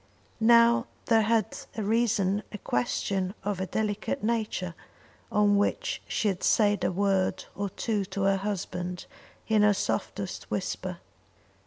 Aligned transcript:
Now 0.39 0.87
there 1.05 1.21
had 1.21 1.55
arisen 1.77 2.41
a 2.51 2.57
question 2.57 3.35
of 3.43 3.59
a 3.59 3.67
delicate 3.67 4.23
nature 4.23 4.73
on 5.31 5.57
which 5.57 6.01
she 6.07 6.27
had 6.27 6.41
said 6.41 6.83
a 6.83 6.91
word 6.91 7.45
or 7.53 7.69
two 7.69 8.05
to 8.05 8.23
her 8.23 8.37
husband 8.37 9.05
in 9.47 9.61
her 9.61 9.75
softest 9.75 10.49
whisper. 10.49 10.97